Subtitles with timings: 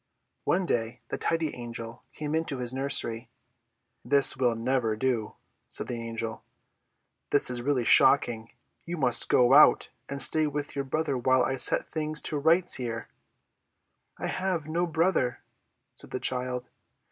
[0.45, 3.29] One day the Tidy Angel came into his nursery.
[4.03, 5.35] "This will never do!"
[5.69, 6.43] said the Angel.
[7.29, 8.49] "This is really shocking.
[8.83, 12.77] You must go out and stay with your brother while I set things to rights
[12.77, 13.09] here."
[14.17, 15.41] "I have no brother!"
[15.93, 16.67] said the child.